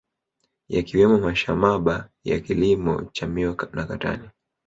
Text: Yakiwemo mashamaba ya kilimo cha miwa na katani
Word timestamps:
Yakiwemo 0.73 1.17
mashamaba 1.17 2.09
ya 2.23 2.39
kilimo 2.39 3.03
cha 3.13 3.27
miwa 3.27 3.69
na 3.73 3.83
katani 3.85 4.29